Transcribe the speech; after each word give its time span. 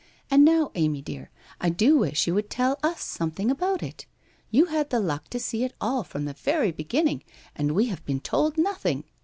And 0.31 0.43
now, 0.43 0.71
Amy 0.73 0.99
dear, 1.03 1.29
I 1.59 1.69
do 1.69 1.95
wish 1.99 2.25
you 2.25 2.33
would 2.33 2.49
tell 2.49 2.79
us 2.81 3.03
something 3.03 3.51
about 3.51 3.83
it. 3.83 4.07
You 4.49 4.65
had 4.65 4.89
the 4.89 4.99
luck 4.99 5.27
to 5.29 5.39
see 5.39 5.63
it 5.63 5.75
all 5.79 6.03
from 6.03 6.25
the 6.25 6.33
very 6.33 6.71
beginning 6.71 7.21
and 7.55 7.73
we 7.75 7.85
have 7.85 8.03
been 8.03 8.19
told 8.19 8.57
nothing. 8.57 9.03